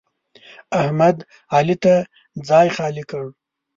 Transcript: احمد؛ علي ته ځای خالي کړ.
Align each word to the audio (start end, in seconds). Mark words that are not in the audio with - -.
احمد؛ 0.79 1.17
علي 1.55 1.75
ته 1.83 1.93
ځای 2.47 2.67
خالي 2.75 3.03
کړ. 3.09 3.25